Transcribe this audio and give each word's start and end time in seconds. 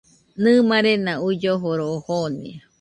Nɨ, 0.41 0.51
marena 0.69 1.11
uilloforo 1.25 1.83
oo 1.95 2.01
jonia 2.07 2.57